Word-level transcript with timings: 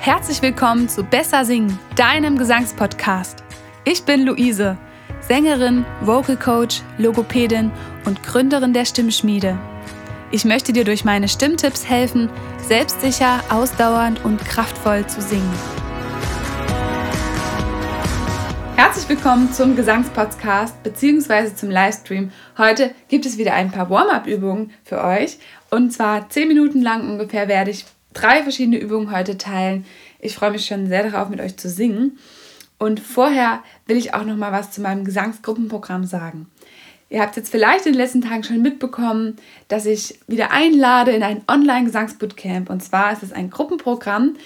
Herzlich 0.00 0.42
willkommen 0.42 0.88
zu 0.88 1.02
Besser 1.02 1.44
Singen, 1.44 1.78
deinem 1.96 2.36
Gesangspodcast. 2.36 3.42
Ich 3.84 4.02
bin 4.04 4.26
Luise, 4.26 4.76
Sängerin, 5.20 5.86
Vocal 6.02 6.36
Coach, 6.36 6.82
Logopädin 6.98 7.70
und 8.04 8.22
Gründerin 8.22 8.74
der 8.74 8.84
Stimmschmiede. 8.84 9.58
Ich 10.30 10.44
möchte 10.44 10.72
dir 10.72 10.84
durch 10.84 11.04
meine 11.04 11.28
Stimmtipps 11.28 11.88
helfen, 11.88 12.28
selbstsicher, 12.66 13.40
ausdauernd 13.48 14.24
und 14.24 14.44
kraftvoll 14.44 15.06
zu 15.06 15.22
singen. 15.22 15.52
Herzlich 18.76 19.08
willkommen 19.08 19.52
zum 19.52 19.76
Gesangspodcast 19.76 20.82
bzw. 20.82 21.54
zum 21.54 21.70
Livestream. 21.70 22.32
Heute 22.58 22.94
gibt 23.08 23.24
es 23.24 23.38
wieder 23.38 23.54
ein 23.54 23.70
paar 23.70 23.88
Warm-up-Übungen 23.88 24.72
für 24.82 25.02
euch. 25.02 25.38
Und 25.70 25.92
zwar 25.92 26.28
10 26.28 26.48
Minuten 26.48 26.82
lang 26.82 27.08
ungefähr 27.08 27.48
werde 27.48 27.70
ich 27.70 27.86
drei 28.14 28.42
verschiedene 28.42 28.78
Übungen 28.78 29.14
heute 29.14 29.36
teilen. 29.36 29.84
Ich 30.20 30.34
freue 30.34 30.52
mich 30.52 30.64
schon 30.64 30.86
sehr 30.86 31.10
darauf, 31.10 31.28
mit 31.28 31.40
euch 31.40 31.56
zu 31.56 31.68
singen. 31.68 32.18
Und 32.78 33.00
vorher 33.00 33.62
will 33.86 33.96
ich 33.96 34.14
auch 34.14 34.24
noch 34.24 34.36
mal 34.36 34.52
was 34.52 34.70
zu 34.70 34.80
meinem 34.80 35.04
Gesangsgruppenprogramm 35.04 36.04
sagen. 36.04 36.46
Ihr 37.10 37.20
habt 37.20 37.36
jetzt 37.36 37.50
vielleicht 37.50 37.86
in 37.86 37.92
den 37.92 38.00
letzten 38.00 38.22
Tagen 38.22 38.42
schon 38.42 38.62
mitbekommen, 38.62 39.36
dass 39.68 39.86
ich 39.86 40.18
wieder 40.26 40.50
einlade 40.50 41.12
in 41.12 41.22
ein 41.22 41.42
Online-Gesangsbootcamp. 41.46 42.70
Und 42.70 42.82
zwar 42.82 43.12
ist 43.12 43.22
es 43.22 43.32
ein 43.32 43.50
Gruppenprogramm, 43.50 44.36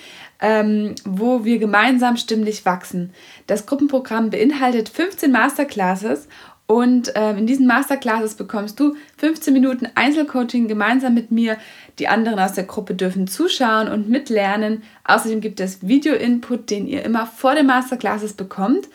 ähm, 0.40 0.94
wo 1.04 1.44
wir 1.44 1.58
gemeinsam 1.58 2.16
stimmlich 2.16 2.64
wachsen. 2.64 3.12
Das 3.46 3.66
Gruppenprogramm 3.66 4.30
beinhaltet 4.30 4.88
15 4.88 5.32
Masterclasses 5.32 6.28
und 6.68 7.12
ähm, 7.14 7.38
in 7.38 7.46
diesen 7.46 7.66
Masterclasses 7.66 8.34
bekommst 8.34 8.78
du 8.78 8.94
15 9.16 9.54
Minuten 9.54 9.88
Einzelcoaching 9.94 10.68
gemeinsam 10.68 11.14
mit 11.14 11.30
mir. 11.30 11.56
Die 11.98 12.08
anderen 12.08 12.38
aus 12.38 12.52
der 12.52 12.64
Gruppe 12.64 12.94
dürfen 12.94 13.26
zuschauen 13.26 13.88
und 13.88 14.10
mitlernen. 14.10 14.82
Außerdem 15.04 15.40
gibt 15.40 15.60
es 15.60 15.88
Video-Input, 15.88 16.68
den 16.68 16.86
ihr 16.86 17.02
immer 17.04 17.24
vor 17.24 17.54
den 17.54 17.64
Masterclasses 17.64 18.34
bekommt, 18.34 18.86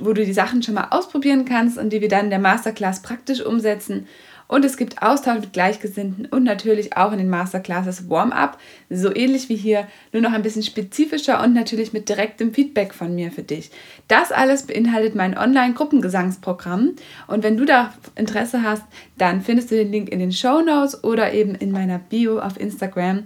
wo 0.00 0.12
du 0.14 0.24
die 0.24 0.32
Sachen 0.32 0.64
schon 0.64 0.74
mal 0.74 0.88
ausprobieren 0.90 1.44
kannst 1.44 1.78
und 1.78 1.92
die 1.92 2.00
wir 2.00 2.08
dann 2.08 2.24
in 2.24 2.30
der 2.30 2.40
Masterclass 2.40 3.02
praktisch 3.02 3.40
umsetzen. 3.40 4.08
Und 4.52 4.66
es 4.66 4.76
gibt 4.76 5.00
Austausch 5.00 5.40
mit 5.40 5.54
Gleichgesinnten 5.54 6.26
und 6.26 6.44
natürlich 6.44 6.94
auch 6.94 7.10
in 7.12 7.16
den 7.16 7.30
Masterclasses 7.30 8.10
Warm-up, 8.10 8.58
so 8.90 9.08
ähnlich 9.16 9.48
wie 9.48 9.56
hier, 9.56 9.88
nur 10.12 10.20
noch 10.20 10.32
ein 10.32 10.42
bisschen 10.42 10.62
spezifischer 10.62 11.42
und 11.42 11.54
natürlich 11.54 11.94
mit 11.94 12.10
direktem 12.10 12.52
Feedback 12.52 12.92
von 12.92 13.14
mir 13.14 13.32
für 13.32 13.42
dich. 13.42 13.70
Das 14.08 14.30
alles 14.30 14.64
beinhaltet 14.64 15.14
mein 15.14 15.38
Online-Gruppengesangsprogramm 15.38 16.96
und 17.28 17.42
wenn 17.42 17.56
du 17.56 17.64
da 17.64 17.94
Interesse 18.14 18.62
hast, 18.62 18.82
dann 19.16 19.40
findest 19.40 19.70
du 19.70 19.76
den 19.76 19.90
Link 19.90 20.10
in 20.10 20.18
den 20.18 20.32
Show 20.32 20.60
Notes 20.60 21.02
oder 21.02 21.32
eben 21.32 21.54
in 21.54 21.72
meiner 21.72 21.98
Bio 21.98 22.38
auf 22.38 22.60
Instagram. 22.60 23.22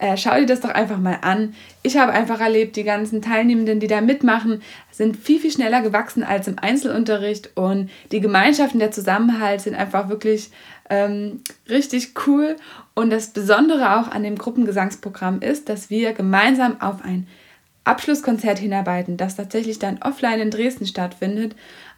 Äh, 0.00 0.16
schau 0.16 0.34
dir 0.34 0.46
das 0.46 0.60
doch 0.60 0.70
einfach 0.70 0.98
mal 0.98 1.18
an. 1.20 1.54
Ich 1.82 1.98
habe 1.98 2.12
einfach 2.12 2.40
erlebt, 2.40 2.76
die 2.76 2.84
ganzen 2.84 3.20
Teilnehmenden, 3.20 3.80
die 3.80 3.86
da 3.86 4.00
mitmachen, 4.00 4.62
sind 4.90 5.14
viel, 5.14 5.38
viel 5.38 5.52
schneller 5.52 5.82
gewachsen 5.82 6.24
als 6.24 6.48
im 6.48 6.58
Einzelunterricht 6.58 7.50
und 7.54 7.90
die 8.10 8.20
Gemeinschaft 8.20 8.72
und 8.72 8.80
der 8.80 8.92
Zusammenhalt 8.92 9.60
sind 9.60 9.74
einfach 9.74 10.08
wirklich 10.08 10.50
ähm, 10.88 11.42
richtig 11.68 12.14
cool. 12.26 12.56
Und 12.94 13.10
das 13.10 13.34
Besondere 13.34 13.98
auch 13.98 14.08
an 14.08 14.22
dem 14.22 14.36
Gruppengesangsprogramm 14.36 15.42
ist, 15.42 15.68
dass 15.68 15.90
wir 15.90 16.14
gemeinsam 16.14 16.80
auf 16.80 17.04
ein 17.04 17.26
Abschlusskonzert 17.84 18.58
hinarbeiten, 18.58 19.18
das 19.18 19.36
tatsächlich 19.36 19.78
dann 19.78 20.00
offline 20.02 20.40
in 20.40 20.50
Dresden 20.50 20.86
stattfindet. 20.86 21.54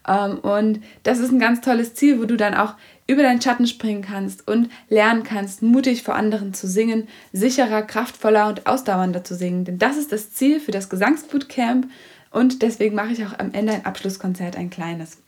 Ähm, 0.07 0.39
und 0.39 0.81
das 1.03 1.19
ist 1.19 1.31
ein 1.31 1.39
ganz 1.39 1.61
tolles 1.61 1.95
Ziel, 1.95 2.21
wo 2.21 2.25
du 2.25 2.37
dann 2.37 2.55
auch 2.55 2.75
über 3.07 3.23
deinen 3.23 3.43
Schatten 3.43 3.67
springen 3.67 4.03
kannst 4.03 4.47
und 4.49 4.71
lernen 4.89 5.23
kannst, 5.23 5.63
mutig 5.63 6.03
vor 6.03 6.15
anderen 6.15 6.55
zu 6.55 6.67
singen, 6.67 7.09
sicherer, 7.33 7.83
kraftvoller 7.83 8.49
und 8.49 8.67
ausdauernder 8.67 9.25
zu 9.25 9.35
singen. 9.35 9.65
Denn 9.65 9.79
das 9.79 9.97
ist 9.97 10.13
das 10.13 10.33
Ziel 10.33 10.61
für 10.61 10.71
das 10.71 10.89
Gesangsbootcamp 10.89 11.89
und 12.31 12.63
deswegen 12.63 12.95
mache 12.95 13.13
ich 13.13 13.25
auch 13.27 13.39
am 13.39 13.53
Ende 13.53 13.75
ein 13.75 13.85
Abschlusskonzert, 13.85 14.57
ein 14.57 14.71
kleines. 14.71 15.19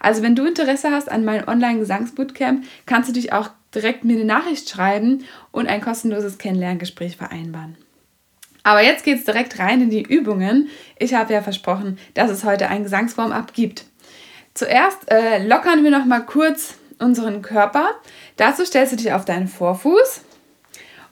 Also 0.00 0.22
wenn 0.22 0.36
du 0.36 0.46
Interesse 0.46 0.90
hast 0.90 1.10
an 1.10 1.24
meinem 1.24 1.48
Online-Gesangsbootcamp, 1.48 2.64
kannst 2.86 3.08
du 3.08 3.12
dich 3.12 3.32
auch 3.32 3.50
direkt 3.74 4.04
mir 4.04 4.16
eine 4.16 4.24
Nachricht 4.24 4.68
schreiben 4.68 5.24
und 5.50 5.68
ein 5.68 5.80
kostenloses 5.80 6.38
Kennenlerngespräch 6.38 7.16
vereinbaren. 7.16 7.76
Aber 8.62 8.82
jetzt 8.82 9.04
geht 9.04 9.18
es 9.18 9.24
direkt 9.24 9.58
rein 9.58 9.82
in 9.82 9.90
die 9.90 10.02
Übungen. 10.02 10.68
Ich 10.98 11.14
habe 11.14 11.32
ja 11.32 11.42
versprochen, 11.42 11.98
dass 12.14 12.30
es 12.30 12.44
heute 12.44 12.68
ein 12.68 12.82
Gesangswarm-up 12.82 13.54
gibt. 13.54 13.86
Zuerst 14.58 15.08
äh, 15.08 15.46
lockern 15.46 15.84
wir 15.84 15.92
noch 15.92 16.04
mal 16.04 16.18
kurz 16.18 16.74
unseren 16.98 17.42
Körper. 17.42 17.90
Dazu 18.38 18.64
stellst 18.64 18.90
du 18.90 18.96
dich 18.96 19.12
auf 19.12 19.24
deinen 19.24 19.46
Vorfuß 19.46 20.22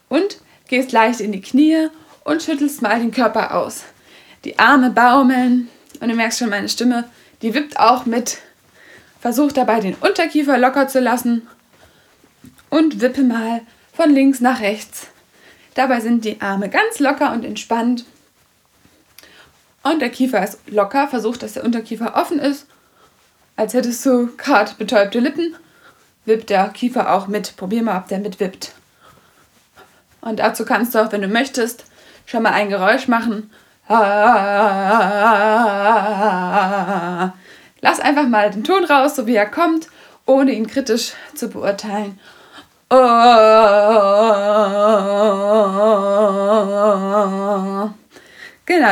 und 0.09 0.41
gehst 0.67 0.91
leicht 0.91 1.21
in 1.21 1.31
die 1.31 1.39
Knie 1.39 1.87
und 2.25 2.43
schüttelst 2.43 2.81
mal 2.81 2.99
den 2.99 3.11
Körper 3.11 3.55
aus. 3.55 3.85
Die 4.43 4.59
Arme 4.59 4.89
baumeln 4.89 5.69
und 6.01 6.09
du 6.09 6.13
merkst 6.13 6.39
schon, 6.39 6.49
meine 6.49 6.67
Stimme, 6.67 7.05
die 7.41 7.53
wippt 7.53 7.79
auch 7.79 8.05
mit. 8.05 8.39
Versuch 9.21 9.53
dabei 9.53 9.79
den 9.79 9.95
Unterkiefer 9.95 10.57
locker 10.57 10.89
zu 10.89 10.99
lassen 10.99 11.47
und 12.69 12.99
wippe 12.99 13.23
mal 13.23 13.61
von 13.93 14.09
links 14.09 14.41
nach 14.41 14.59
rechts. 14.59 15.07
Dabei 15.73 16.01
sind 16.01 16.25
die 16.25 16.41
Arme 16.41 16.67
ganz 16.67 16.99
locker 16.99 17.31
und 17.31 17.45
entspannt. 17.45 18.03
Und 19.83 20.01
der 20.01 20.09
Kiefer 20.09 20.43
ist 20.43 20.59
locker. 20.67 21.07
Versuch, 21.07 21.37
dass 21.37 21.53
der 21.53 21.63
Unterkiefer 21.63 22.17
offen 22.17 22.39
ist, 22.39 22.67
als 23.57 23.73
hättest 23.73 24.05
du 24.05 24.29
gerade 24.37 24.71
betäubte 24.77 25.19
Lippen 25.19 25.53
wippt 26.27 26.49
der 26.49 26.69
Kiefer 26.69 27.13
auch 27.13 27.27
mit. 27.27 27.55
Probier 27.57 27.81
mal, 27.81 27.97
ob 27.97 28.07
der 28.07 28.19
mitwippt. 28.19 28.73
Und 30.21 30.39
dazu 30.39 30.65
kannst 30.65 30.93
du 30.93 30.99
auch, 30.99 31.11
wenn 31.11 31.21
du 31.21 31.27
möchtest, 31.27 31.85
schon 32.25 32.43
mal 32.43 32.51
ein 32.51 32.69
Geräusch 32.69 33.07
machen. 33.07 33.49
Lass 33.87 34.01
einfach 38.01 38.27
mal 38.27 38.51
den 38.51 38.65
Ton 38.65 38.83
raus, 38.83 39.15
so 39.15 39.25
wie 39.25 39.35
er 39.35 39.49
kommt, 39.49 39.87
ohne 40.25 40.51
ihn 40.51 40.67
kritisch 40.67 41.13
zu 41.33 41.49
beurteilen. 41.49 42.19
Genau, 42.89 42.99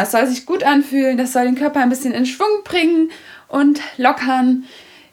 es 0.02 0.12
soll 0.12 0.28
sich 0.28 0.46
gut 0.46 0.64
anfühlen, 0.64 1.18
das 1.18 1.34
soll 1.34 1.44
den 1.44 1.56
Körper 1.56 1.82
ein 1.82 1.90
bisschen 1.90 2.14
in 2.14 2.26
Schwung 2.26 2.64
bringen 2.64 3.12
und 3.56 3.80
lockern. 3.98 4.66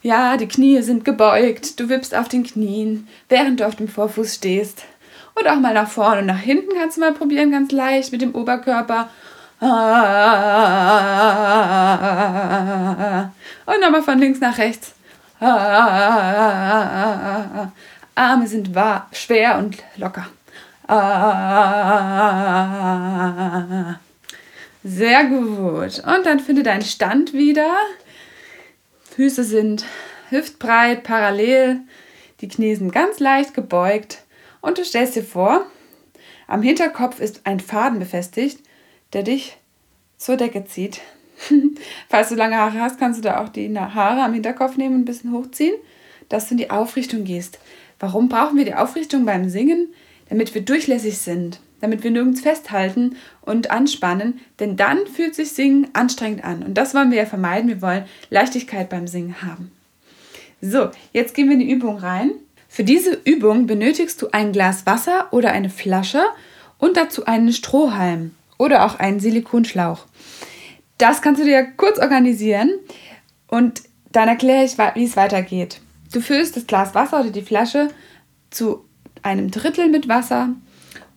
Ja, 0.03 0.36
die 0.36 0.48
Knie 0.48 0.82
sind 0.82 1.04
gebeugt, 1.04 1.78
du 1.78 1.88
wippst 1.88 2.12
auf 2.14 2.28
den 2.28 2.42
Knien, 2.42 3.06
während 3.28 3.60
du 3.60 3.66
auf 3.66 3.76
dem 3.76 3.86
Vorfuß 3.86 4.34
stehst. 4.34 4.82
Und 5.34 5.47
auch 5.47 5.60
mal 5.60 5.72
nach 5.72 5.88
vorne 5.88 6.22
und 6.22 6.26
nach 6.26 6.41
hinten 6.41 6.75
kannst 6.76 6.97
du 6.97 7.00
mal 7.03 7.14
probieren, 7.14 7.53
ganz 7.53 7.70
leicht 7.70 8.10
mit 8.10 8.20
dem 8.20 8.34
Oberkörper. 8.34 9.08
Und 9.60 9.70
nochmal 13.80 14.03
von 14.03 14.19
links 14.19 14.41
nach 14.41 14.59
rechts. 14.59 14.92
Arme 18.14 18.47
sind 18.47 18.70
schwer 19.12 19.59
und 19.59 19.76
locker. 19.97 20.26
Sehr 24.82 25.24
gut. 25.26 26.03
Und 26.04 26.26
dann 26.26 26.41
finde 26.41 26.64
deinen 26.64 26.82
Stand 26.82 27.32
wieder. 27.32 27.70
Füße 29.14 29.44
sind 29.44 29.84
hüftbreit, 30.30 31.02
parallel, 31.02 31.80
die 32.40 32.48
Knie 32.48 32.74
sind 32.74 32.92
ganz 32.92 33.20
leicht 33.20 33.52
gebeugt 33.52 34.24
und 34.62 34.78
du 34.78 34.84
stellst 34.86 35.16
dir 35.16 35.22
vor, 35.22 35.66
am 36.46 36.62
Hinterkopf 36.62 37.20
ist 37.20 37.42
ein 37.44 37.60
Faden 37.60 37.98
befestigt, 37.98 38.60
der 39.12 39.22
dich 39.22 39.58
zur 40.16 40.38
Decke 40.38 40.64
zieht. 40.64 41.02
Falls 42.08 42.30
du 42.30 42.36
lange 42.36 42.56
Haare 42.56 42.80
hast, 42.80 42.98
kannst 42.98 43.18
du 43.18 43.22
da 43.22 43.42
auch 43.42 43.50
die 43.50 43.78
Haare 43.78 44.22
am 44.22 44.32
Hinterkopf 44.32 44.78
nehmen 44.78 44.94
und 44.94 45.00
ein 45.02 45.04
bisschen 45.04 45.32
hochziehen, 45.32 45.74
dass 46.30 46.46
du 46.48 46.52
in 46.52 46.58
die 46.58 46.70
Aufrichtung 46.70 47.24
gehst. 47.24 47.58
Warum 47.98 48.30
brauchen 48.30 48.56
wir 48.56 48.64
die 48.64 48.74
Aufrichtung 48.74 49.26
beim 49.26 49.50
Singen? 49.50 49.92
Damit 50.30 50.54
wir 50.54 50.62
durchlässig 50.62 51.18
sind 51.18 51.60
damit 51.82 52.03
wir 52.04 52.10
nirgends 52.10 52.41
festhalten 52.41 53.16
und 53.42 53.71
anspannen, 53.71 54.41
denn 54.60 54.77
dann 54.77 55.06
fühlt 55.06 55.34
sich 55.34 55.53
Singen 55.53 55.89
anstrengend 55.92 56.45
an. 56.45 56.62
Und 56.62 56.74
das 56.74 56.95
wollen 56.95 57.10
wir 57.10 57.18
ja 57.18 57.27
vermeiden. 57.27 57.68
Wir 57.68 57.83
wollen 57.83 58.04
Leichtigkeit 58.30 58.89
beim 58.89 59.06
Singen 59.06 59.42
haben. 59.42 59.72
So, 60.62 60.91
jetzt 61.12 61.34
gehen 61.34 61.48
wir 61.48 61.54
in 61.54 61.60
die 61.60 61.71
Übung 61.71 61.98
rein. 61.98 62.30
Für 62.68 62.84
diese 62.84 63.18
Übung 63.24 63.66
benötigst 63.66 64.22
du 64.22 64.28
ein 64.30 64.53
Glas 64.53 64.86
Wasser 64.86 65.27
oder 65.33 65.51
eine 65.51 65.71
Flasche 65.71 66.22
und 66.78 66.97
dazu 66.97 67.27
einen 67.27 67.53
Strohhalm 67.53 68.30
oder 68.59 68.86
auch 68.86 69.01
einen 69.01 69.18
Silikonschlauch. 69.18 70.06
Das 70.98 71.21
kannst 71.21 71.41
du 71.41 71.45
dir 71.45 71.66
kurz 71.77 71.98
organisieren 71.98 72.71
und 73.48 73.83
dann 74.12 74.28
erkläre 74.28 74.65
ich, 74.65 74.78
wie 74.78 75.04
es 75.04 75.16
weitergeht. 75.16 75.80
Du 76.12 76.21
füllst 76.21 76.56
das 76.56 76.68
Glas 76.68 76.95
Wasser 76.95 77.21
oder 77.21 77.30
die 77.30 77.42
Flasche 77.42 77.89
zu 78.51 78.84
einem 79.22 79.51
Drittel 79.51 79.89
mit 79.89 80.09
Wasser 80.09 80.51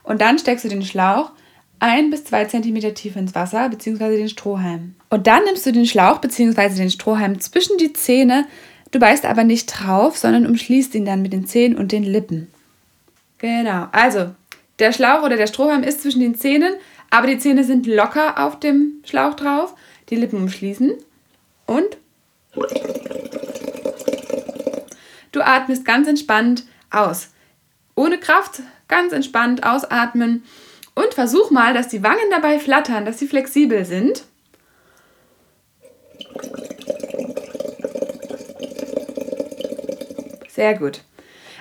und 0.05 0.21
dann 0.21 0.39
steckst 0.39 0.65
du 0.65 0.69
den 0.69 0.83
Schlauch 0.83 1.31
ein 1.79 2.09
bis 2.09 2.23
zwei 2.23 2.45
Zentimeter 2.45 2.93
tief 2.93 3.15
ins 3.15 3.35
Wasser 3.35 3.69
bzw. 3.69 4.17
den 4.17 4.29
Strohhalm. 4.29 4.95
Und 5.09 5.27
dann 5.27 5.43
nimmst 5.43 5.65
du 5.65 5.71
den 5.71 5.85
Schlauch 5.85 6.19
bzw. 6.19 6.75
den 6.75 6.89
Strohhalm 6.89 7.39
zwischen 7.39 7.77
die 7.77 7.93
Zähne. 7.93 8.45
Du 8.91 8.99
beißt 8.99 9.25
aber 9.25 9.43
nicht 9.43 9.67
drauf, 9.67 10.17
sondern 10.17 10.45
umschließt 10.45 10.95
ihn 10.95 11.05
dann 11.05 11.21
mit 11.21 11.33
den 11.33 11.45
Zähnen 11.47 11.77
und 11.77 11.91
den 11.91 12.03
Lippen. 12.03 12.47
Genau. 13.39 13.87
Also 13.91 14.31
Der 14.79 14.91
Schlauch 14.91 15.23
oder 15.23 15.37
der 15.37 15.47
Strohhalm 15.47 15.83
ist 15.83 16.01
zwischen 16.01 16.19
den 16.19 16.35
Zähnen, 16.35 16.73
aber 17.09 17.27
die 17.27 17.37
Zähne 17.37 17.63
sind 17.63 17.87
locker 17.87 18.43
auf 18.45 18.59
dem 18.59 19.01
Schlauch 19.05 19.35
drauf. 19.35 19.73
Die 20.09 20.15
Lippen 20.15 20.37
umschließen 20.37 20.93
und 21.65 21.97
du 25.31 25.41
atmest 25.41 25.85
ganz 25.85 26.07
entspannt 26.07 26.65
aus. 26.91 27.29
Ohne 27.95 28.19
Kraft, 28.19 28.61
ganz 28.87 29.13
entspannt 29.13 29.63
ausatmen 29.63 30.43
und 30.93 31.13
versuch 31.13 31.51
mal, 31.51 31.73
dass 31.73 31.87
die 31.87 32.03
Wangen 32.03 32.29
dabei 32.29 32.59
flattern, 32.59 33.05
dass 33.05 33.19
sie 33.19 33.27
flexibel 33.27 33.85
sind. 33.85 34.23
Sehr 40.49 40.77
gut. 40.77 41.01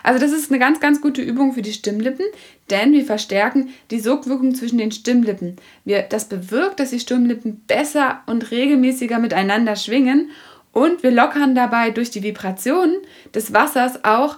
Also 0.05 0.21
das 0.21 0.33
ist 0.33 0.51
eine 0.51 0.59
ganz, 0.59 0.81
ganz 0.81 1.01
gute 1.01 1.23
Übung 1.23 1.55
für 1.55 1.63
die 1.63 1.73
Stimmlippen, 1.73 2.27
denn 2.69 2.93
wir 2.93 3.05
verstärken 3.07 3.73
die 3.91 4.01
Sogwirkung 4.01 4.55
zwischen 4.55 4.79
den 4.79 4.93
Stimmlippen. 4.93 5.57
Wir, 5.85 6.03
das 6.03 6.29
bewirkt, 6.29 6.79
dass 6.79 6.91
die 6.91 7.01
Stimmlippen 7.01 7.65
besser 7.67 8.21
und 8.27 8.51
regelmäßiger 8.51 9.19
miteinander 9.19 9.77
schwingen 9.77 10.31
und 10.73 11.03
wir 11.03 11.11
lockern 11.11 11.55
dabei 11.55 11.91
durch 11.91 12.11
die 12.11 12.23
Vibrationen 12.23 12.97
des 13.35 13.55
Wassers 13.55 14.05
auch 14.05 14.37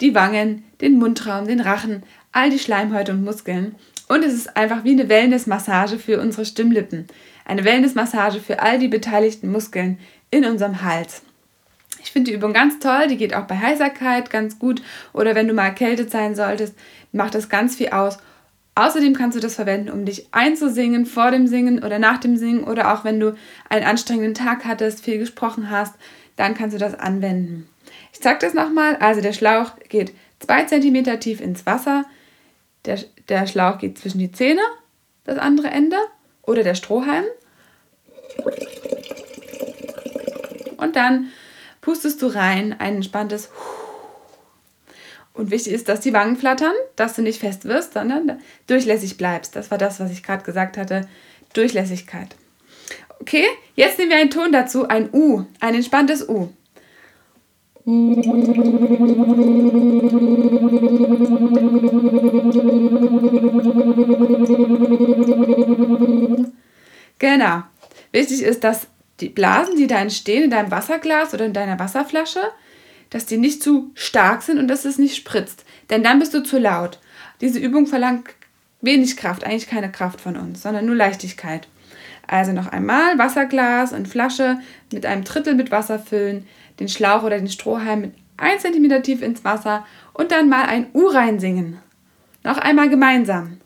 die 0.00 0.14
Wangen, 0.14 0.64
den 0.80 0.98
Mundraum, 0.98 1.46
den 1.46 1.60
Rachen, 1.60 2.02
all 2.32 2.50
die 2.50 2.58
Schleimhäute 2.58 3.12
und 3.12 3.24
Muskeln. 3.24 3.74
Und 4.08 4.24
es 4.24 4.34
ist 4.34 4.56
einfach 4.56 4.84
wie 4.84 4.92
eine 4.92 5.08
Wellnessmassage 5.08 5.98
für 5.98 6.20
unsere 6.20 6.44
Stimmlippen. 6.44 7.06
Eine 7.44 7.64
Wellnessmassage 7.64 8.40
für 8.40 8.60
all 8.60 8.78
die 8.78 8.88
beteiligten 8.88 9.50
Muskeln 9.50 9.98
in 10.30 10.44
unserem 10.44 10.82
Hals. 10.82 11.22
Ich 12.02 12.10
finde 12.10 12.30
die 12.30 12.36
Übung 12.36 12.52
ganz 12.52 12.78
toll, 12.78 13.06
die 13.08 13.16
geht 13.16 13.34
auch 13.34 13.46
bei 13.46 13.56
Heiserkeit 13.56 14.30
ganz 14.30 14.58
gut 14.58 14.82
oder 15.12 15.34
wenn 15.34 15.46
du 15.46 15.54
mal 15.54 15.66
erkältet 15.66 16.10
sein 16.10 16.34
solltest, 16.34 16.74
macht 17.12 17.34
das 17.34 17.48
ganz 17.48 17.76
viel 17.76 17.90
aus. 17.90 18.18
Außerdem 18.74 19.14
kannst 19.14 19.36
du 19.36 19.40
das 19.40 19.54
verwenden, 19.54 19.90
um 19.90 20.04
dich 20.04 20.26
einzusingen, 20.32 21.06
vor 21.06 21.30
dem 21.30 21.46
Singen 21.46 21.84
oder 21.84 21.98
nach 21.98 22.18
dem 22.18 22.36
Singen 22.36 22.64
oder 22.64 22.92
auch 22.92 23.04
wenn 23.04 23.20
du 23.20 23.34
einen 23.68 23.84
anstrengenden 23.84 24.34
Tag 24.34 24.64
hattest, 24.64 25.04
viel 25.04 25.18
gesprochen 25.18 25.70
hast, 25.70 25.94
dann 26.36 26.54
kannst 26.54 26.74
du 26.74 26.78
das 26.78 26.94
anwenden. 26.94 27.68
Ich 28.12 28.20
zeige 28.20 28.40
das 28.40 28.54
nochmal. 28.54 28.96
Also 28.96 29.20
der 29.20 29.32
Schlauch 29.32 29.72
geht 29.88 30.12
2 30.40 30.64
cm 30.64 31.20
tief 31.20 31.40
ins 31.40 31.66
Wasser, 31.66 32.04
der, 32.84 32.98
der 33.28 33.46
Schlauch 33.46 33.78
geht 33.78 33.98
zwischen 33.98 34.18
die 34.18 34.32
Zähne, 34.32 34.62
das 35.24 35.38
andere 35.38 35.68
Ende, 35.68 35.96
oder 36.42 36.62
der 36.62 36.74
Strohhalm. 36.74 37.24
Und 40.76 40.96
dann 40.96 41.28
pustest 41.80 42.20
du 42.22 42.26
rein, 42.26 42.74
ein 42.78 42.96
entspanntes 42.96 43.50
und 45.34 45.50
wichtig 45.50 45.72
ist, 45.72 45.88
dass 45.88 46.00
die 46.00 46.12
Wangen 46.12 46.36
flattern, 46.36 46.74
dass 46.96 47.14
du 47.14 47.22
nicht 47.22 47.40
fest 47.40 47.64
wirst, 47.64 47.94
sondern 47.94 48.40
durchlässig 48.66 49.16
bleibst. 49.16 49.56
Das 49.56 49.70
war 49.70 49.78
das, 49.78 49.98
was 49.98 50.10
ich 50.10 50.22
gerade 50.22 50.44
gesagt 50.44 50.76
hatte. 50.76 51.08
Durchlässigkeit. 51.54 52.36
Okay, 53.20 53.46
jetzt 53.74 53.98
nehmen 53.98 54.10
wir 54.10 54.18
einen 54.18 54.30
Ton 54.30 54.52
dazu, 54.52 54.88
ein 54.88 55.08
U, 55.12 55.44
ein 55.60 55.74
entspanntes 55.74 56.28
U. 56.28 56.50
Genau. 67.18 67.62
Wichtig 68.12 68.42
ist, 68.42 68.62
dass 68.64 68.86
die 69.20 69.28
Blasen, 69.28 69.76
die 69.76 69.86
da 69.86 70.00
entstehen 70.00 70.44
in 70.44 70.50
deinem 70.50 70.70
Wasserglas 70.70 71.34
oder 71.34 71.46
in 71.46 71.52
deiner 71.52 71.78
Wasserflasche, 71.78 72.40
dass 73.10 73.26
die 73.26 73.36
nicht 73.36 73.62
zu 73.62 73.90
stark 73.94 74.42
sind 74.42 74.58
und 74.58 74.68
dass 74.68 74.84
es 74.84 74.98
nicht 74.98 75.16
spritzt. 75.16 75.64
Denn 75.90 76.02
dann 76.02 76.18
bist 76.18 76.34
du 76.34 76.42
zu 76.42 76.58
laut. 76.58 76.98
Diese 77.40 77.58
Übung 77.58 77.86
verlangt 77.86 78.30
wenig 78.80 79.16
Kraft, 79.16 79.44
eigentlich 79.44 79.68
keine 79.68 79.90
Kraft 79.90 80.20
von 80.20 80.36
uns, 80.36 80.62
sondern 80.62 80.86
nur 80.86 80.96
Leichtigkeit. 80.96 81.68
Also 82.26 82.52
noch 82.52 82.68
einmal 82.68 83.18
Wasserglas 83.18 83.92
und 83.92 84.08
Flasche 84.08 84.58
mit 84.92 85.04
einem 85.06 85.24
Drittel 85.24 85.54
mit 85.54 85.70
Wasser 85.70 85.98
füllen, 85.98 86.46
den 86.80 86.88
Schlauch 86.88 87.22
oder 87.22 87.38
den 87.38 87.48
Strohhalm 87.48 88.00
mit 88.00 88.14
1 88.36 88.62
cm 88.62 89.02
tief 89.02 89.22
ins 89.22 89.44
Wasser 89.44 89.84
und 90.12 90.32
dann 90.32 90.48
mal 90.48 90.64
ein 90.64 90.86
U 90.94 91.06
reinsingen. 91.06 91.78
Noch 92.44 92.58
einmal 92.58 92.88
gemeinsam. 92.88 93.58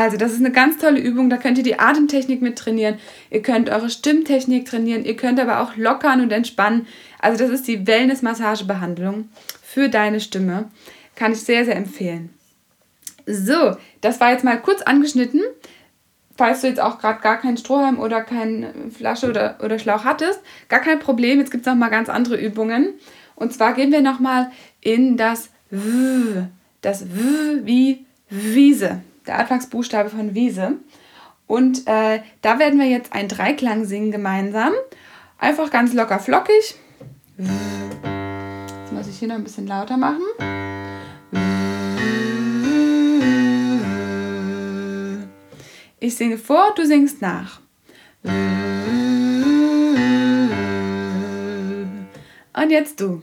Also, 0.00 0.16
das 0.16 0.32
ist 0.32 0.38
eine 0.38 0.50
ganz 0.50 0.78
tolle 0.78 0.98
Übung. 0.98 1.28
Da 1.28 1.36
könnt 1.36 1.58
ihr 1.58 1.62
die 1.62 1.78
Atemtechnik 1.78 2.40
mit 2.40 2.56
trainieren. 2.56 2.98
Ihr 3.28 3.42
könnt 3.42 3.68
eure 3.68 3.90
Stimmtechnik 3.90 4.64
trainieren. 4.64 5.04
Ihr 5.04 5.14
könnt 5.14 5.38
aber 5.38 5.60
auch 5.60 5.76
lockern 5.76 6.22
und 6.22 6.32
entspannen. 6.32 6.86
Also, 7.18 7.44
das 7.44 7.50
ist 7.50 7.68
die 7.68 7.86
Wellness-Massagebehandlung 7.86 9.28
für 9.62 9.90
deine 9.90 10.20
Stimme. 10.20 10.70
Kann 11.16 11.32
ich 11.32 11.42
sehr, 11.42 11.66
sehr 11.66 11.76
empfehlen. 11.76 12.30
So, 13.26 13.76
das 14.00 14.20
war 14.20 14.32
jetzt 14.32 14.42
mal 14.42 14.58
kurz 14.62 14.80
angeschnitten. 14.80 15.42
Falls 16.34 16.62
du 16.62 16.68
jetzt 16.68 16.80
auch 16.80 16.98
gerade 16.98 17.20
gar 17.20 17.38
keinen 17.38 17.58
Strohhalm 17.58 17.98
oder 17.98 18.22
keine 18.22 18.72
Flasche 18.96 19.28
oder, 19.28 19.58
oder 19.62 19.78
Schlauch 19.78 20.04
hattest, 20.04 20.40
gar 20.70 20.80
kein 20.80 20.98
Problem. 20.98 21.40
Jetzt 21.40 21.50
gibt 21.50 21.66
es 21.66 21.70
noch 21.70 21.78
mal 21.78 21.90
ganz 21.90 22.08
andere 22.08 22.40
Übungen. 22.40 22.94
Und 23.34 23.52
zwar 23.52 23.74
gehen 23.74 23.92
wir 23.92 24.00
noch 24.00 24.18
mal 24.18 24.50
in 24.80 25.18
das 25.18 25.50
W. 25.68 26.44
Das 26.80 27.04
W 27.14 27.66
wie 27.66 28.06
Wiese 28.30 29.02
der 29.30 29.38
Anfangsbuchstabe 29.38 30.10
von 30.10 30.34
Wiese. 30.34 30.72
Und 31.46 31.86
äh, 31.86 32.20
da 32.42 32.58
werden 32.58 32.80
wir 32.80 32.88
jetzt 32.88 33.12
einen 33.12 33.28
Dreiklang 33.28 33.84
singen 33.84 34.10
gemeinsam. 34.10 34.72
Einfach 35.38 35.70
ganz 35.70 35.94
locker 35.94 36.18
flockig. 36.18 36.74
Jetzt 37.38 38.92
muss 38.92 39.06
ich 39.06 39.18
hier 39.18 39.28
noch 39.28 39.36
ein 39.36 39.44
bisschen 39.44 39.68
lauter 39.68 39.96
machen. 39.96 40.22
Ich 46.00 46.16
singe 46.16 46.38
vor, 46.38 46.72
du 46.74 46.84
singst 46.84 47.22
nach. 47.22 47.60
Und 52.52 52.70
jetzt 52.70 53.00
du. 53.00 53.22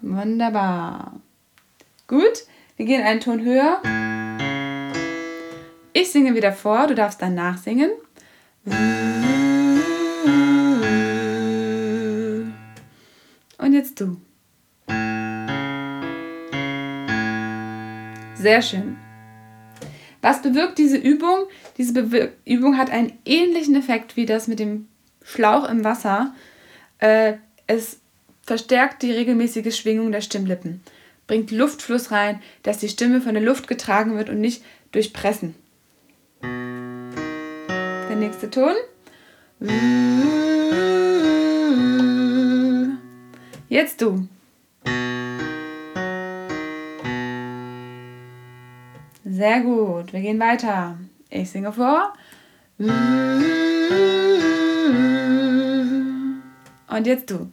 Wunderbar. 0.00 1.09
Gut, 2.10 2.44
wir 2.76 2.86
gehen 2.86 3.04
einen 3.04 3.20
Ton 3.20 3.44
höher. 3.44 3.80
Ich 5.92 6.10
singe 6.10 6.34
wieder 6.34 6.52
vor, 6.52 6.88
du 6.88 6.96
darfst 6.96 7.22
dann 7.22 7.36
nachsingen. 7.36 7.92
Und 13.58 13.72
jetzt 13.72 14.00
du. 14.00 14.20
Sehr 18.34 18.60
schön. 18.60 18.96
Was 20.20 20.42
bewirkt 20.42 20.78
diese 20.78 20.96
Übung? 20.96 21.46
Diese 21.76 21.92
Bewir 21.92 22.32
Übung 22.44 22.76
hat 22.76 22.90
einen 22.90 23.12
ähnlichen 23.24 23.76
Effekt 23.76 24.16
wie 24.16 24.26
das 24.26 24.48
mit 24.48 24.58
dem 24.58 24.88
Schlauch 25.22 25.70
im 25.70 25.84
Wasser. 25.84 26.34
Äh, 26.98 27.34
es 27.68 28.00
verstärkt 28.42 29.02
die 29.02 29.12
regelmäßige 29.12 29.72
Schwingung 29.72 30.10
der 30.10 30.22
Stimmlippen 30.22 30.82
bringt 31.30 31.52
Luftfluss 31.52 32.10
rein, 32.10 32.42
dass 32.64 32.78
die 32.78 32.88
Stimme 32.88 33.20
von 33.20 33.34
der 33.34 33.42
Luft 33.44 33.68
getragen 33.68 34.16
wird 34.16 34.30
und 34.30 34.40
nicht 34.40 34.64
durch 34.90 35.12
Pressen. 35.12 35.54
Der 36.42 38.16
nächste 38.16 38.50
Ton. 38.50 38.74
Jetzt 43.68 44.02
du. 44.02 44.26
Sehr 49.24 49.60
gut. 49.60 50.12
Wir 50.12 50.22
gehen 50.22 50.40
weiter. 50.40 50.98
Ich 51.28 51.48
singe 51.48 51.72
vor. 51.72 52.12
Und 56.88 57.06
jetzt 57.06 57.30
du. 57.30 57.52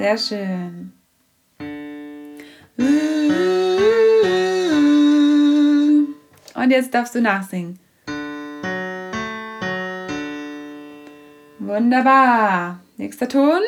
Sehr 0.00 0.16
schön. 0.16 0.92
Und 6.54 6.70
jetzt 6.70 6.94
darfst 6.94 7.14
du 7.14 7.20
nachsingen. 7.20 7.78
Wunderbar. 11.58 12.80
Nächster 12.96 13.28
Ton. 13.28 13.60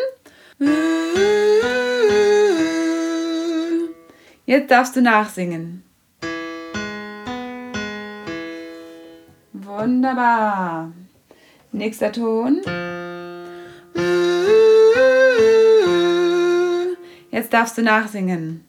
Jetzt 4.46 4.70
darfst 4.70 4.96
du 4.96 5.02
nachsingen. 5.02 5.84
Wunderbar. 9.52 10.92
Nächster 11.72 12.10
Ton. 12.10 12.62
Jetzt 17.42 17.52
darfst 17.52 17.76
du 17.76 17.82
nachsingen. 17.82 18.64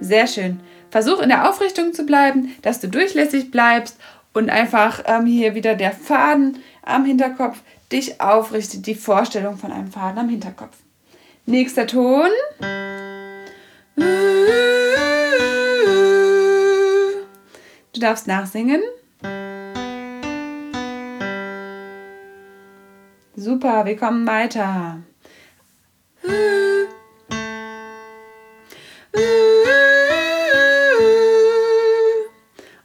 Sehr 0.00 0.26
schön. 0.26 0.58
Versuch 0.88 1.20
in 1.20 1.28
der 1.28 1.50
Aufrichtung 1.50 1.92
zu 1.92 2.06
bleiben, 2.06 2.54
dass 2.62 2.80
du 2.80 2.88
durchlässig 2.88 3.50
bleibst 3.50 3.98
und 4.32 4.48
einfach 4.48 5.02
ähm, 5.04 5.26
hier 5.26 5.54
wieder 5.54 5.74
der 5.74 5.92
Faden 5.92 6.62
am 6.80 7.04
Hinterkopf 7.04 7.60
dich 7.92 8.22
aufrichtet, 8.22 8.86
die 8.86 8.94
Vorstellung 8.94 9.58
von 9.58 9.70
einem 9.70 9.92
Faden 9.92 10.18
am 10.18 10.30
Hinterkopf. 10.30 10.78
Nächster 11.44 11.86
Ton. 11.86 12.30
Du 17.92 18.00
darfst 18.00 18.26
nachsingen. 18.26 18.80
Super, 23.36 23.84
wir 23.84 23.96
kommen 23.98 24.26
weiter. 24.26 25.02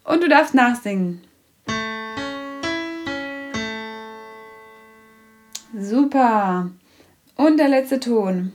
Und 0.10 0.22
du 0.24 0.28
darfst 0.28 0.56
nachsingen. 0.56 1.22
Super. 5.78 6.72
Und 7.36 7.58
der 7.58 7.70
letzte 7.70 8.00
Ton. 8.00 8.52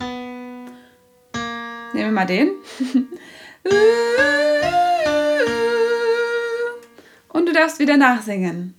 Nehmen 1.92 2.06
wir 2.06 2.11
mal 2.11 2.26
den. 2.26 2.50
Und 7.32 7.46
du 7.46 7.52
darfst 7.52 7.78
wieder 7.78 7.96
nachsingen. 7.99 8.75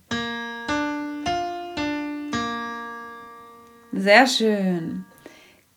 Sehr 3.92 4.26
schön. 4.26 5.06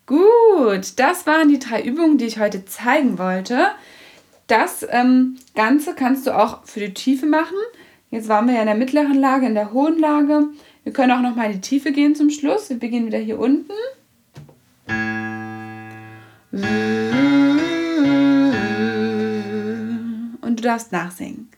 Gut, 0.05 0.99
das 0.99 1.25
waren 1.25 1.47
die 1.47 1.59
drei 1.59 1.81
Übungen, 1.81 2.17
die 2.17 2.25
ich 2.25 2.39
heute 2.39 2.65
zeigen 2.65 3.17
wollte. 3.17 3.69
Das 4.49 4.85
ähm, 4.89 5.37
Ganze 5.53 5.93
kannst 5.93 6.25
du 6.25 6.35
auch 6.35 6.65
für 6.65 6.79
die 6.79 6.95
Tiefe 6.95 7.27
machen. 7.27 7.55
Jetzt 8.09 8.27
waren 8.29 8.47
wir 8.47 8.55
ja 8.55 8.61
in 8.61 8.65
der 8.65 8.75
mittleren 8.75 9.13
Lage, 9.13 9.45
in 9.45 9.53
der 9.53 9.71
hohen 9.73 9.99
Lage. 9.99 10.47
Wir 10.83 10.91
können 10.91 11.11
auch 11.11 11.21
noch 11.21 11.35
mal 11.35 11.45
in 11.45 11.51
die 11.53 11.61
Tiefe 11.61 11.91
gehen 11.91 12.15
zum 12.15 12.31
Schluss. 12.31 12.67
Wir 12.67 12.79
beginnen 12.79 13.05
wieder 13.05 13.19
hier 13.19 13.37
unten. 13.37 13.71
Und 20.41 20.55
du 20.55 20.63
darfst 20.63 20.91
nachsingen. 20.91 21.51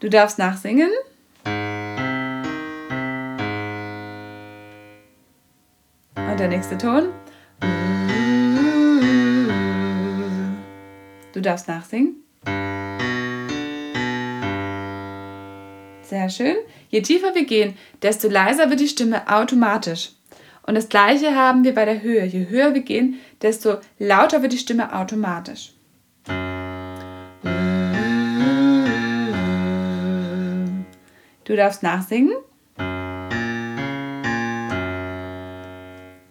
Du 0.00 0.10
darfst 0.10 0.38
nachsingen. 0.40 0.90
Nächste 6.62 6.78
Ton. 6.78 7.08
Du 11.32 11.40
darfst 11.40 11.66
nachsingen. 11.66 12.14
Sehr 16.02 16.30
schön. 16.30 16.54
Je 16.88 17.02
tiefer 17.02 17.34
wir 17.34 17.46
gehen, 17.46 17.76
desto 18.02 18.28
leiser 18.28 18.70
wird 18.70 18.78
die 18.78 18.86
Stimme 18.86 19.26
automatisch. 19.28 20.12
Und 20.64 20.76
das 20.76 20.88
gleiche 20.88 21.34
haben 21.34 21.64
wir 21.64 21.74
bei 21.74 21.84
der 21.84 22.00
Höhe. 22.00 22.24
Je 22.24 22.48
höher 22.48 22.74
wir 22.74 22.82
gehen, 22.82 23.18
desto 23.40 23.78
lauter 23.98 24.42
wird 24.42 24.52
die 24.52 24.58
Stimme 24.58 24.94
automatisch. 24.94 25.72
Du 31.44 31.56
darfst 31.56 31.82
nachsingen. 31.82 32.36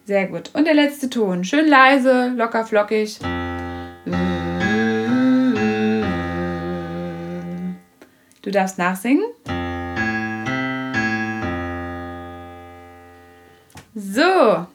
Sehr 0.04 0.26
gut. 0.26 0.50
Und 0.54 0.64
der 0.66 0.74
letzte 0.74 1.08
Ton. 1.08 1.44
Schön 1.44 1.68
leise, 1.68 2.32
locker 2.36 2.64
flockig. 2.64 3.18
Du 8.42 8.50
darfst 8.50 8.78
nachsingen. 8.78 9.24
So, 13.94 14.66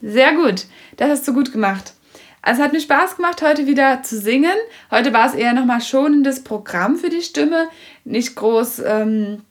sehr 0.00 0.34
gut. 0.34 0.66
Das 0.96 1.10
hast 1.10 1.26
du 1.26 1.34
gut 1.34 1.52
gemacht. 1.52 1.94
Also 2.40 2.60
es 2.60 2.64
hat 2.64 2.72
mir 2.72 2.80
Spaß 2.80 3.16
gemacht, 3.16 3.42
heute 3.42 3.66
wieder 3.66 4.04
zu 4.04 4.16
singen. 4.16 4.54
Heute 4.92 5.12
war 5.12 5.26
es 5.26 5.34
eher 5.34 5.52
nochmal 5.52 5.80
schonendes 5.80 6.44
Programm 6.44 6.96
für 6.96 7.10
die 7.10 7.22
Stimme. 7.22 7.68
Nicht 8.04 8.36
groß 8.36 8.82
ähm, 8.86 9.42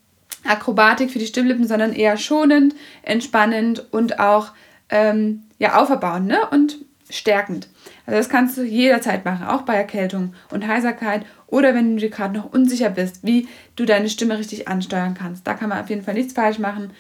Akrobatik 0.46 1.12
für 1.12 1.20
die 1.20 1.28
Stimmlippen, 1.28 1.68
sondern 1.68 1.92
eher 1.92 2.16
schonend, 2.16 2.76
entspannend 3.04 3.86
und 3.92 4.20
auch 4.20 4.52
ähm, 4.90 5.44
ja, 5.60 5.82
auferbauend 5.82 6.28
ne? 6.28 6.40
und 6.52 6.78
stärkend. 7.10 7.68
Also 8.06 8.18
das 8.18 8.30
kannst 8.30 8.58
du 8.58 8.64
jederzeit 8.64 9.26
machen, 9.26 9.48
auch 9.48 9.62
bei 9.62 9.76
Erkältung 9.76 10.34
und 10.52 10.68
Heiserkeit 10.68 11.26
oder 11.48 11.74
wenn 11.74 11.96
du 11.96 12.02
dir 12.02 12.10
gerade 12.10 12.38
noch 12.38 12.52
unsicher 12.52 12.90
bist, 12.90 13.26
wie 13.26 13.48
du 13.76 13.86
deine 13.86 14.10
Stimme 14.10 14.38
richtig 14.38 14.68
ansteuern 14.68 15.14
kannst. 15.14 15.48
Da 15.48 15.54
kann 15.54 15.70
man 15.70 15.80
auf 15.80 15.90
jeden 15.90 16.04
Fall 16.04 16.14
nichts 16.14 16.34
falsch 16.34 16.60
machen. 16.60 16.92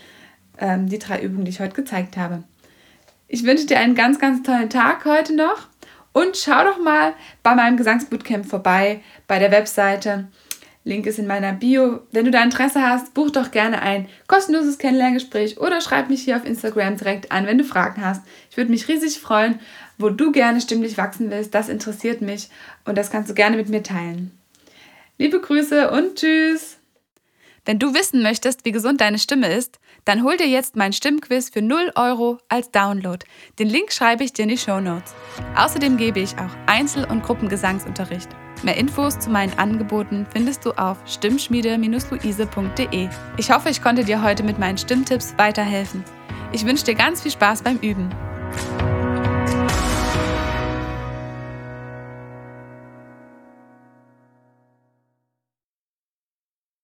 Ähm, 0.60 0.89
die 0.89 0.98
drei 0.98 1.22
Übungen, 1.22 1.46
die 1.46 1.51
ich 1.51 1.60
heute 1.60 1.75
gezeigt 1.75 2.17
habe. 2.17 2.44
Ich 3.27 3.44
wünsche 3.44 3.67
dir 3.67 3.79
einen 3.79 3.94
ganz, 3.94 4.20
ganz 4.20 4.41
tollen 4.41 4.70
Tag 4.70 5.06
heute 5.06 5.36
noch 5.36 5.67
und 6.13 6.36
schau 6.36 6.63
doch 6.63 6.79
mal 6.79 7.13
bei 7.44 7.53
meinem 7.53 7.77
Gesangsbootcamp 7.77 8.46
vorbei 8.46 9.01
bei 9.27 9.38
der 9.38 9.51
Webseite. 9.51 10.27
Link 10.88 11.06
ist 11.06 11.20
in 11.20 11.27
meiner 11.27 11.51
Bio. 11.51 12.00
Wenn 12.12 12.25
du 12.25 12.32
da 12.32 12.41
Interesse 12.41 12.82
hast, 12.82 13.13
buch 13.13 13.29
doch 13.29 13.51
gerne 13.51 13.82
ein 13.82 14.08
kostenloses 14.27 14.77
Kennenlerngespräch 14.77 15.60
oder 15.60 15.82
schreib 15.82 16.10
mich 16.10 16.24
hier 16.24 16.38
auf 16.38 16.46
Instagram 16.46 16.98
direkt 16.98 17.32
an, 17.32 17.46
wenn 17.46 17.58
du 17.58 17.65
Fragen 17.65 18.03
hast. 18.03 18.22
Ich 18.50 18.58
würde 18.58 18.72
mich 18.72 18.88
riesig 18.88 19.20
freuen, 19.20 19.60
wo 19.98 20.10
du 20.10 20.32
gerne 20.32 20.62
stimmlich 20.62 20.98
wachsen 20.98 21.29
willst. 21.29 21.53
Das 21.53 21.67
interessiert 21.67 22.22
mich 22.22 22.50
und 22.86 22.98
das 22.98 23.12
kannst 23.12 23.29
du 23.29 23.34
gerne 23.34 23.58
mit 23.58 23.67
mir 23.67 23.84
teilen. 23.84 24.32
Liebe 25.17 25.41
Grüße 25.41 25.91
und 25.91 26.15
tschüss! 26.15 26.77
Wenn 27.65 27.79
du 27.79 27.94
wissen 27.94 28.24
möchtest, 28.24 28.63
wie 28.63 28.72
gesund 28.72 29.01
deine 29.01 29.20
Stimme 29.20 29.53
ist, 29.53 29.79
dann 30.06 30.24
hol 30.24 30.38
dir 30.38 30.48
jetzt 30.48 30.77
mein 30.77 30.94
Stimmquiz 30.94 31.50
für 31.50 31.62
0 31.62 31.91
Euro 31.96 32.39
als 32.48 32.72
Download. 32.72 33.25
Den 33.60 33.67
Link 33.67 33.91
schreibe 33.91 34.24
ich 34.24 34.32
dir 34.32 34.44
in 34.44 34.50
die 34.50 34.58
Show 34.58 34.79
Notes. 34.79 35.13
Außerdem 35.58 35.98
gebe 35.98 36.22
ich 36.22 36.38
auch 36.38 36.56
Einzel- 36.65 37.03
und 37.03 37.24
Gruppengesangsunterricht. 37.24 38.29
Mehr 38.64 38.78
Infos 38.78 39.20
zu 39.20 39.30
meinen 39.30 39.58
Angeboten 39.60 40.26
findest 40.32 40.66
du 40.66 40.72
auf 40.72 40.98
stimmschmiede-luise.de. 41.06 43.10
Ich 43.38 43.52
hoffe, 43.52 43.70
ich 43.70 43.82
konnte 43.82 44.04
dir 44.04 44.24
heute 44.24 44.44
mit 44.44 44.60
meinen 44.60 44.78
Stimmtipps 44.78 45.36
weiterhelfen. 45.38 46.04
Ich 46.52 46.66
wünsche 46.66 46.86
dir 46.86 46.96
ganz 46.96 47.22
viel 47.22 47.32
Spaß 47.32 47.62
beim 47.62 47.78
Üben. 47.78 48.10